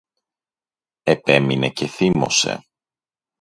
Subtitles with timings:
[1.03, 2.63] Επέμεινε και θύμωσε